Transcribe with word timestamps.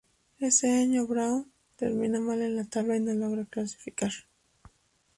Ese 0.39 0.71
año 0.71 1.05
Brown 1.05 1.51
termina 1.75 2.19
mal 2.19 2.41
en 2.41 2.55
la 2.55 2.65
tabla 2.65 2.95
y 2.97 3.01
no 3.01 3.13
logra 3.13 3.45
clasificar. 3.45 4.09